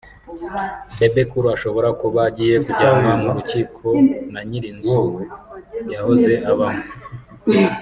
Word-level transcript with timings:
Bebe 0.97 1.21
Cool 1.29 1.45
ashobora 1.55 1.89
kuba 2.01 2.19
agiye 2.29 2.55
kujyanwa 2.65 3.11
mu 3.21 3.29
rukiko 3.35 3.85
na 4.31 4.39
ny’iri 4.47 4.71
nzu 4.77 5.01
yahoze 5.93 6.33
abamo 6.51 6.83